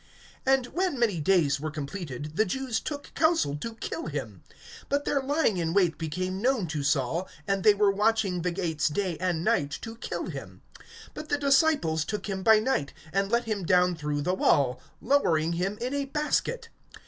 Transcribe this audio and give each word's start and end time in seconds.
(23)And 0.47 0.65
when 0.73 0.97
many 0.97 1.19
days 1.19 1.59
were 1.59 1.69
completed, 1.69 2.35
the 2.35 2.43
Jews 2.43 2.79
took 2.79 3.13
counsel 3.13 3.55
to 3.57 3.75
kill 3.75 4.07
him. 4.07 4.41
(24)But 4.89 5.05
their 5.05 5.21
lying 5.21 5.57
in 5.57 5.75
wait 5.75 5.99
became 5.99 6.41
known 6.41 6.65
to 6.69 6.81
Saul. 6.81 7.29
And 7.47 7.63
they 7.63 7.75
were 7.75 7.91
watching 7.91 8.41
the 8.41 8.49
gates 8.49 8.87
day 8.89 9.15
and 9.19 9.43
night 9.43 9.77
to 9.83 9.95
kill 9.97 10.25
him. 10.25 10.63
(25)But 11.15 11.27
the 11.27 11.37
disciples 11.37 12.03
took 12.03 12.25
him 12.27 12.41
by 12.41 12.57
night, 12.57 12.93
and 13.13 13.29
let 13.31 13.43
him 13.43 13.63
down 13.63 13.95
through 13.95 14.23
the 14.23 14.33
wall, 14.33 14.81
lowering 15.03 15.53
him 15.53 15.77
in 15.79 15.93
a 15.93 16.05
basket. 16.05 16.69